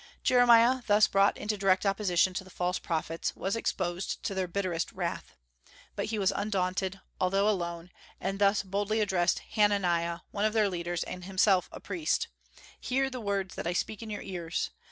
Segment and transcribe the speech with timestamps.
[0.23, 4.91] Jeremiah, thus brought into direct opposition to the false prophets, was exposed to their bitterest
[4.93, 5.35] wrath.
[5.95, 11.03] But he was undaunted, although alone, and thus boldly addressed Hananiah, one of their leaders
[11.03, 12.29] and himself a priest:
[12.79, 14.71] "Hear the words that I speak in your ears.